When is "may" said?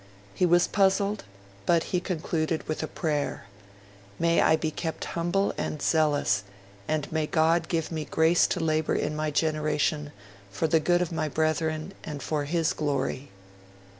4.17-4.41, 7.11-7.27